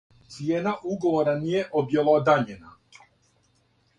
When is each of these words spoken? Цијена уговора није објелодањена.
Цијена 0.35 0.71
уговора 0.93 1.35
није 1.43 1.61
објелодањена. 1.83 2.75